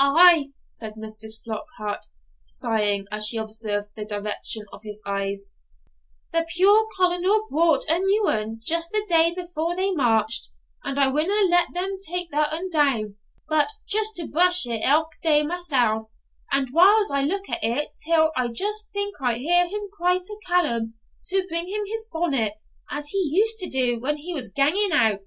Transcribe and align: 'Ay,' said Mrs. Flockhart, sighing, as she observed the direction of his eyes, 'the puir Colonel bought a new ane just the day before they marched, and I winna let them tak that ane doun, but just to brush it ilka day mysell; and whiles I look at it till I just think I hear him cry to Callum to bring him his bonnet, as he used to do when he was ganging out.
'Ay,' 0.00 0.48
said 0.68 0.94
Mrs. 0.96 1.44
Flockhart, 1.44 2.06
sighing, 2.42 3.06
as 3.12 3.28
she 3.28 3.36
observed 3.36 3.90
the 3.94 4.04
direction 4.04 4.64
of 4.72 4.82
his 4.82 5.00
eyes, 5.06 5.52
'the 6.32 6.44
puir 6.56 6.86
Colonel 6.98 7.44
bought 7.50 7.84
a 7.88 8.00
new 8.00 8.28
ane 8.28 8.56
just 8.66 8.90
the 8.90 9.06
day 9.08 9.32
before 9.32 9.76
they 9.76 9.92
marched, 9.92 10.48
and 10.82 10.98
I 10.98 11.06
winna 11.06 11.46
let 11.48 11.72
them 11.72 11.98
tak 12.02 12.30
that 12.32 12.52
ane 12.52 12.68
doun, 12.72 13.14
but 13.48 13.70
just 13.86 14.16
to 14.16 14.26
brush 14.26 14.66
it 14.66 14.82
ilka 14.82 15.18
day 15.22 15.44
mysell; 15.44 16.10
and 16.50 16.70
whiles 16.70 17.12
I 17.12 17.22
look 17.22 17.48
at 17.48 17.62
it 17.62 17.90
till 18.04 18.32
I 18.36 18.48
just 18.48 18.90
think 18.92 19.14
I 19.22 19.34
hear 19.34 19.68
him 19.68 19.88
cry 19.92 20.18
to 20.18 20.40
Callum 20.48 20.94
to 21.26 21.46
bring 21.46 21.68
him 21.68 21.82
his 21.86 22.08
bonnet, 22.12 22.54
as 22.90 23.10
he 23.10 23.18
used 23.18 23.58
to 23.58 23.70
do 23.70 24.00
when 24.00 24.16
he 24.16 24.34
was 24.34 24.50
ganging 24.50 24.90
out. 24.90 25.20